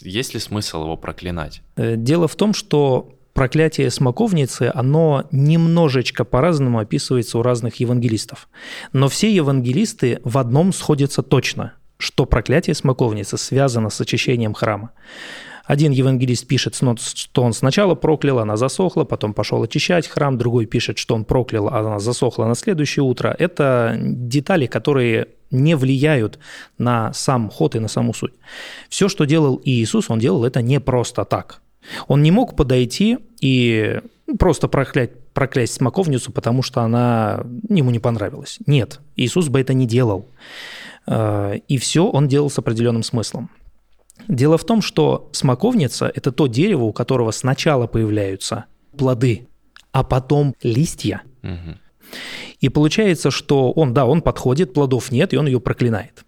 Есть 0.00 0.34
ли 0.34 0.40
смысл 0.40 0.82
его 0.82 0.96
проклинать? 0.96 1.62
Э, 1.76 1.96
дело 1.96 2.26
в 2.26 2.34
том, 2.34 2.54
что 2.54 3.14
проклятие 3.32 3.90
смоковницы, 3.90 4.70
оно 4.74 5.26
немножечко 5.30 6.24
по-разному 6.24 6.78
описывается 6.78 7.38
у 7.38 7.42
разных 7.42 7.76
евангелистов. 7.76 8.48
Но 8.92 9.08
все 9.08 9.34
евангелисты 9.34 10.20
в 10.24 10.38
одном 10.38 10.72
сходятся 10.72 11.22
точно, 11.22 11.74
что 11.98 12.26
проклятие 12.26 12.74
смоковницы 12.74 13.38
связано 13.38 13.90
с 13.90 14.00
очищением 14.00 14.54
храма. 14.54 14.90
Один 15.72 15.92
евангелист 15.92 16.46
пишет, 16.46 16.74
что 16.74 17.42
он 17.42 17.54
сначала 17.54 17.94
проклял, 17.94 18.40
она 18.40 18.58
засохла, 18.58 19.04
потом 19.04 19.32
пошел 19.32 19.62
очищать 19.62 20.06
храм, 20.06 20.36
другой 20.36 20.66
пишет, 20.66 20.98
что 20.98 21.14
он 21.14 21.24
проклял, 21.24 21.68
а 21.68 21.78
она 21.78 21.98
засохла 21.98 22.44
на 22.44 22.54
следующее 22.54 23.02
утро. 23.04 23.34
Это 23.38 23.96
детали, 23.98 24.66
которые 24.66 25.28
не 25.50 25.74
влияют 25.74 26.38
на 26.76 27.14
сам 27.14 27.48
ход 27.48 27.74
и 27.74 27.78
на 27.78 27.88
саму 27.88 28.12
суть. 28.12 28.34
Все, 28.90 29.08
что 29.08 29.24
делал 29.24 29.62
Иисус, 29.64 30.10
он 30.10 30.18
делал 30.18 30.44
это 30.44 30.60
не 30.60 30.78
просто 30.78 31.24
так. 31.24 31.62
Он 32.06 32.22
не 32.22 32.30
мог 32.30 32.54
подойти 32.54 33.16
и 33.40 33.98
просто 34.38 34.68
проклять, 34.68 35.12
проклясть 35.32 35.72
смоковницу, 35.72 36.32
потому 36.32 36.62
что 36.62 36.82
она 36.82 37.46
ему 37.70 37.90
не 37.90 37.98
понравилась. 37.98 38.58
Нет, 38.66 39.00
Иисус 39.16 39.48
бы 39.48 39.58
это 39.58 39.72
не 39.72 39.86
делал. 39.86 40.26
Э, 41.06 41.56
и 41.66 41.78
все 41.78 42.06
он 42.06 42.28
делал 42.28 42.50
с 42.50 42.58
определенным 42.58 43.02
смыслом. 43.02 43.48
Дело 44.28 44.58
в 44.58 44.64
том, 44.64 44.82
что 44.82 45.30
смоковница– 45.32 46.10
это 46.14 46.32
то 46.32 46.46
дерево, 46.46 46.84
у 46.84 46.92
которого 46.92 47.30
сначала 47.30 47.86
появляются 47.86 48.66
плоды, 48.96 49.48
а 49.92 50.04
потом 50.04 50.54
листья. 50.62 51.22
Угу. 51.42 51.78
И 52.60 52.68
получается, 52.68 53.30
что 53.30 53.72
он, 53.72 53.94
да, 53.94 54.06
он 54.06 54.22
подходит, 54.22 54.74
плодов 54.74 55.10
нет, 55.10 55.32
и 55.32 55.36
он 55.36 55.46
ее 55.46 55.60
проклинает. 55.60 56.24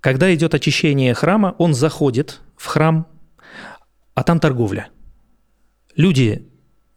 Когда 0.00 0.32
идет 0.34 0.54
очищение 0.54 1.14
храма, 1.14 1.54
он 1.58 1.74
заходит 1.74 2.40
в 2.56 2.66
храм, 2.66 3.06
а 4.14 4.22
там 4.22 4.40
торговля. 4.40 4.88
Люди 5.96 6.48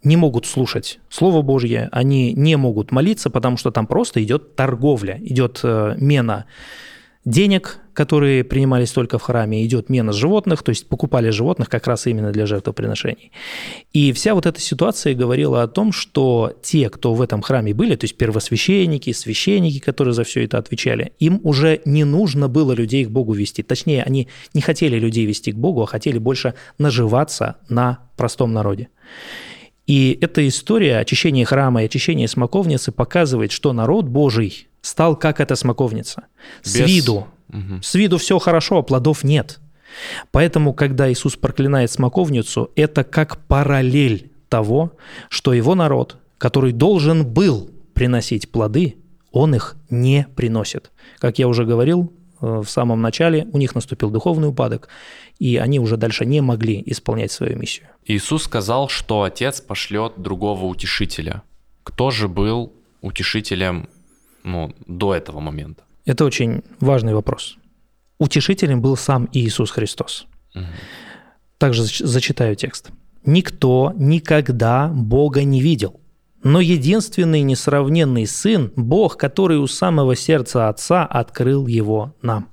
не 0.04 0.18
могут 0.18 0.46
слушать 0.46 1.00
Слово 1.10 1.42
Божье, 1.42 1.90
они 1.92 2.34
не 2.34 2.56
могут 2.56 2.92
молиться, 2.92 3.30
потому 3.30 3.58
что 3.58 3.72
там 3.72 3.88
просто 3.88 4.24
идет 4.24 4.56
торговля, 4.56 5.20
идет 5.22 5.60
э, 5.64 5.96
мена 5.98 6.46
денег, 7.26 7.80
которые 7.94 8.44
принимались 8.44 8.92
только 8.92 9.20
в 9.20 9.22
храме, 9.22 9.64
идет 9.66 9.90
мена 9.90 10.12
животных, 10.12 10.64
то 10.64 10.70
есть 10.70 10.88
покупали 10.88 11.30
животных 11.30 11.70
как 11.70 11.86
раз 11.88 12.08
именно 12.08 12.32
для 12.32 12.46
жертвоприношений. 12.46 13.32
И 13.94 14.12
вся 14.14 14.34
вот 14.34 14.46
эта 14.46 14.60
ситуация 14.60 15.14
говорила 15.14 15.62
о 15.62 15.68
том, 15.68 15.92
что 15.92 16.54
те, 16.64 16.90
кто 16.90 17.14
в 17.14 17.22
этом 17.22 17.42
храме 17.42 17.74
были, 17.74 17.96
то 17.96 18.06
есть 18.06 18.18
первосвященники, 18.18 19.12
священники, 19.14 19.80
которые 19.80 20.14
за 20.14 20.24
все 20.24 20.44
это 20.44 20.58
отвечали, 20.58 21.14
им 21.20 21.40
уже 21.44 21.82
не 21.86 22.04
нужно 22.04 22.48
было 22.48 22.72
людей 22.72 23.06
к 23.06 23.10
Богу 23.10 23.34
вести. 23.34 23.62
Точнее, 23.62 24.04
они 24.04 24.28
не 24.54 24.62
хотели 24.62 24.98
людей 24.98 25.26
вести 25.26 25.52
к 25.52 25.56
Богу, 25.56 25.84
а 25.84 25.88
хотели 25.88 26.18
больше 26.18 26.56
наживаться 26.78 27.58
на 27.70 28.00
простом 28.18 28.54
народе. 28.54 28.90
И 29.86 30.18
эта 30.22 30.48
история 30.48 31.00
очищения 31.00 31.44
храма 31.44 31.84
и 31.84 31.86
очищения 31.86 32.28
смоковницы 32.28 32.92
показывает, 32.92 33.52
что 33.52 33.74
народ 33.74 34.06
Божий 34.06 34.68
стал 34.82 35.16
как 35.16 35.40
эта 35.40 35.56
смоковница. 35.56 36.26
Без... 36.64 36.74
С 36.74 36.76
виду. 36.80 37.28
Угу. 37.50 37.82
С 37.82 37.96
виду 37.96 38.18
все 38.18 38.40
хорошо, 38.40 38.78
а 38.78 38.82
плодов 38.84 39.24
нет. 39.24 39.60
Поэтому, 40.32 40.74
когда 40.74 41.12
Иисус 41.12 41.36
проклинает 41.36 41.92
смоковницу, 41.92 42.72
это 42.76 43.04
как 43.04 43.46
параллель 43.46 44.32
того, 44.50 44.94
что 45.30 45.54
его 45.54 45.76
народ, 45.76 46.18
который 46.38 46.72
должен 46.72 47.26
был 47.26 47.70
приносить 47.94 48.50
плоды, 48.50 48.98
он 49.32 49.56
их 49.56 49.76
не 49.90 50.28
приносит. 50.36 50.92
Как 51.20 51.40
я 51.40 51.48
уже 51.48 51.66
говорил 51.66 52.12
э, 52.42 52.62
в 52.66 52.70
самом 52.70 53.02
начале, 53.02 53.48
у 53.54 53.58
них 53.58 53.76
наступил 53.76 54.10
духовный 54.10 54.50
упадок, 54.50 54.90
и 55.40 55.58
они 55.58 55.80
уже 55.80 55.98
дальше 55.98 56.26
не 56.26 56.42
могли 56.42 56.82
исполнять 56.86 57.32
свою 57.32 57.58
миссию. 57.58 57.88
Иисус 58.06 58.44
сказал, 58.44 58.90
что 58.90 59.24
Отец 59.24 59.62
пошлет 59.62 60.14
другого 60.18 60.66
утешителя. 60.66 61.44
Кто 61.84 62.12
же 62.12 62.28
был 62.28 62.74
утешителем 63.02 63.88
ну, 64.44 64.74
до 64.88 65.14
этого 65.16 65.40
момента? 65.40 65.84
Это 66.06 66.26
очень 66.26 66.64
важный 66.80 67.14
вопрос. 67.14 67.58
Утешителем 68.18 68.82
был 68.82 68.98
сам 68.98 69.30
Иисус 69.34 69.72
Христос. 69.72 70.28
Угу. 70.56 70.66
Также 71.58 71.84
зачитаю 71.84 72.56
текст. 72.56 72.92
«Никто 73.24 73.94
никогда 73.96 74.88
Бога 74.88 75.44
не 75.44 75.62
видел, 75.62 76.00
но 76.44 76.60
единственный 76.60 77.42
несравненный 77.42 78.26
Сын, 78.26 78.72
Бог, 78.76 79.18
который 79.18 79.60
у 79.60 79.68
самого 79.68 80.16
сердца 80.16 80.70
Отца 80.70 81.06
открыл 81.06 81.68
его 81.68 82.16
нам». 82.24 82.50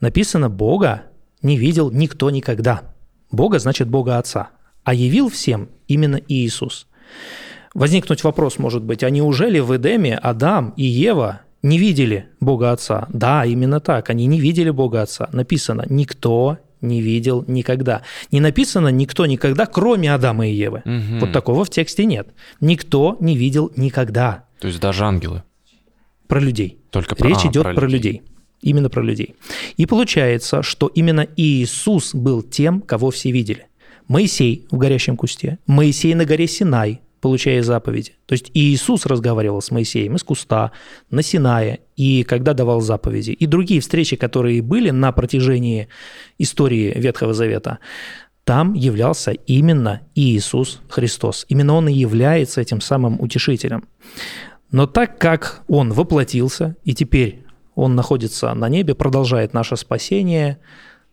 Написано 0.00 0.50
«Бога 0.50 1.02
не 1.40 1.56
видел 1.56 1.92
никто 1.92 2.30
никогда». 2.30 2.82
Бога 3.30 3.60
значит 3.60 3.88
Бога 3.88 4.18
Отца, 4.18 4.50
а 4.82 4.92
явил 4.92 5.28
всем 5.28 5.68
именно 5.86 6.20
Иисус. 6.26 6.88
Возникнуть 7.74 8.24
вопрос 8.24 8.58
может 8.58 8.82
быть, 8.82 9.02
а 9.04 9.10
неужели 9.10 9.60
в 9.60 9.76
Эдеме 9.76 10.16
Адам 10.16 10.72
и 10.76 10.84
Ева 10.84 11.42
не 11.62 11.78
видели 11.78 12.26
Бога 12.40 12.72
Отца? 12.72 13.06
Да, 13.10 13.44
именно 13.44 13.80
так, 13.80 14.10
они 14.10 14.26
не 14.26 14.40
видели 14.40 14.70
Бога 14.70 15.02
Отца. 15.02 15.28
Написано, 15.32 15.84
никто 15.88 16.58
не 16.80 17.00
видел 17.00 17.44
никогда. 17.46 18.02
Не 18.32 18.40
написано 18.40 18.88
никто 18.88 19.26
никогда, 19.26 19.66
кроме 19.66 20.12
Адама 20.12 20.48
и 20.48 20.52
Евы. 20.52 20.82
Угу. 20.84 21.20
Вот 21.20 21.32
такого 21.32 21.64
в 21.64 21.70
тексте 21.70 22.04
нет. 22.04 22.28
Никто 22.60 23.16
не 23.20 23.36
видел 23.36 23.70
никогда. 23.76 24.44
То 24.58 24.68
есть 24.68 24.80
даже 24.80 25.04
ангелы? 25.04 25.42
Про 26.26 26.40
людей. 26.40 26.78
Только 26.90 27.14
про, 27.14 27.28
Речь 27.28 27.44
а, 27.44 27.48
идет 27.48 27.62
про, 27.62 27.74
про 27.74 27.86
людей. 27.86 28.12
людей. 28.12 28.22
Именно 28.62 28.90
про 28.90 29.02
людей. 29.02 29.36
И 29.76 29.86
получается, 29.86 30.62
что 30.62 30.88
именно 30.88 31.26
Иисус 31.36 32.14
был 32.14 32.42
тем, 32.42 32.80
кого 32.80 33.10
все 33.10 33.30
видели. 33.30 33.66
Моисей 34.06 34.66
в 34.70 34.76
горящем 34.76 35.16
кусте, 35.16 35.58
Моисей 35.66 36.14
на 36.14 36.24
горе 36.24 36.46
Синай, 36.46 37.00
получая 37.20 37.62
заповеди. 37.62 38.14
То 38.26 38.32
есть 38.32 38.50
Иисус 38.54 39.06
разговаривал 39.06 39.60
с 39.60 39.70
Моисеем 39.70 40.16
из 40.16 40.22
куста, 40.22 40.72
на 41.10 41.22
Синае, 41.22 41.80
и 41.96 42.24
когда 42.24 42.54
давал 42.54 42.80
заповеди. 42.80 43.30
И 43.32 43.46
другие 43.46 43.80
встречи, 43.80 44.16
которые 44.16 44.62
были 44.62 44.90
на 44.90 45.12
протяжении 45.12 45.88
истории 46.38 46.92
Ветхого 46.96 47.34
Завета, 47.34 47.78
там 48.44 48.72
являлся 48.74 49.32
именно 49.32 50.02
Иисус 50.14 50.80
Христос. 50.88 51.44
Именно 51.48 51.74
Он 51.74 51.88
и 51.88 51.92
является 51.92 52.60
этим 52.60 52.80
самым 52.80 53.20
утешителем. 53.20 53.84
Но 54.72 54.86
так 54.86 55.18
как 55.18 55.62
Он 55.68 55.92
воплотился, 55.92 56.76
и 56.84 56.94
теперь 56.94 57.44
Он 57.74 57.94
находится 57.94 58.52
на 58.54 58.68
небе, 58.68 58.94
продолжает 58.94 59.52
наше 59.52 59.76
спасение, 59.76 60.58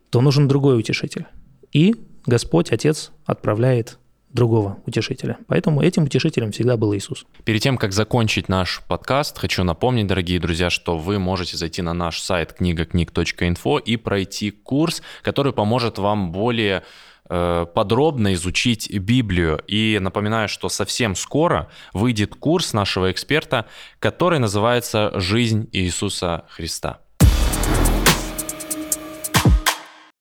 то 0.10 0.22
нужен 0.22 0.48
другой 0.48 0.80
утешитель. 0.80 1.26
И 1.74 1.96
Господь, 2.26 2.72
Отец, 2.72 3.12
отправляет 3.26 4.00
другого 4.38 4.78
утешителя. 4.86 5.38
Поэтому 5.48 5.82
этим 5.82 6.04
утешителем 6.04 6.52
всегда 6.52 6.78
был 6.78 6.96
Иисус. 6.96 7.26
Перед 7.44 7.62
тем, 7.62 7.78
как 7.78 7.92
закончить 7.92 8.48
наш 8.50 8.84
подкаст, 8.88 9.38
хочу 9.38 9.64
напомнить, 9.64 10.08
дорогие 10.08 10.40
друзья, 10.40 10.70
что 10.70 10.98
вы 10.98 11.18
можете 11.20 11.58
зайти 11.58 11.82
на 11.82 11.94
наш 11.94 12.22
сайт 12.22 12.54
книгакниг.инфо 12.54 13.80
и 13.80 13.98
пройти 13.98 14.52
курс, 14.52 15.02
который 15.24 15.54
поможет 15.54 15.98
вам 15.98 16.32
более 16.32 16.84
э, 17.30 17.66
подробно 17.74 18.34
изучить 18.36 18.96
Библию. 19.00 19.60
И 19.68 19.98
напоминаю, 20.00 20.48
что 20.48 20.70
совсем 20.70 21.16
скоро 21.16 21.68
выйдет 21.94 22.36
курс 22.36 22.74
нашего 22.74 23.12
эксперта, 23.12 23.66
который 24.00 24.38
называется 24.38 25.12
«Жизнь 25.20 25.68
Иисуса 25.72 26.46
Христа». 26.50 27.00